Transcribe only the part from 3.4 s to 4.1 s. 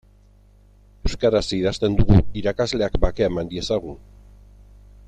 diezagun.